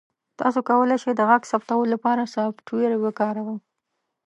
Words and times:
تاسو 0.39 0.59
کولی 0.69 0.97
شئ 1.03 1.11
د 1.17 1.21
غږ 1.29 1.41
ثبتولو 1.51 1.91
لپاره 1.93 2.31
سافټویر 2.35 2.91
وکاروئ. 3.03 3.57